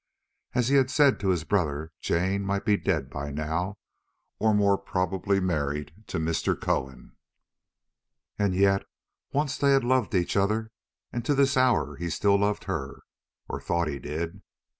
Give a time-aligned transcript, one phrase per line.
[0.55, 3.77] As he had said to his brother, Jane might be dead by now,
[4.39, 6.59] or more probably married to Mr.
[6.59, 7.15] Cohen.
[8.39, 8.81] And yet
[9.31, 10.71] once they had loved each other,
[11.13, 13.01] and to this hour he still loved her,
[13.47, 14.41] or thought that he did.